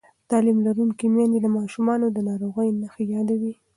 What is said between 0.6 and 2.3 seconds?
لرونکې میندې د ماشومانو د